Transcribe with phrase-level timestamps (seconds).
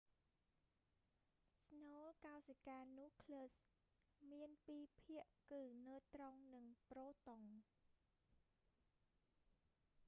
[1.63, 3.53] ស្នូលកោសិកា nucleus
[4.31, 7.43] មានពីរភាគគឺណឺត្រុងនិងប្រូតុង